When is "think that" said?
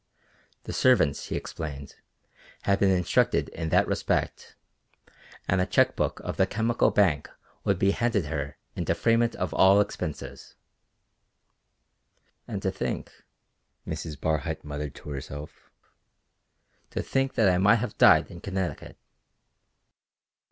17.03-17.47